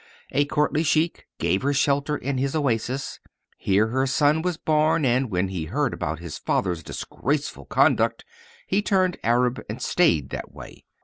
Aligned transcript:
A 0.31 0.45
courtly 0.45 0.81
sheik 0.81 1.27
gave 1.37 1.61
her 1.61 1.73
shelter 1.73 2.17
in 2.17 2.39
his 2.39 2.55
oasis. 2.55 3.19
Here 3.59 3.89
her 3.89 4.07
son 4.07 4.41
was 4.41 4.57
born, 4.57 5.05
and 5.05 5.29
when 5.29 5.49
he 5.49 5.65
heard 5.65 5.93
about 5.93 6.17
his 6.17 6.39
father's 6.39 6.81
disgraceful 6.81 7.65
conduct 7.65 8.25
he 8.65 8.81
turned 8.81 9.17
Arab 9.21 9.61
and 9.69 9.79
stayed 9.79 10.31
that 10.31 10.51
way. 10.51 10.85